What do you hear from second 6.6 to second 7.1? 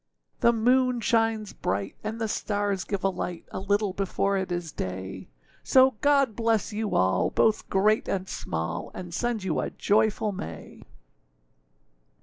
you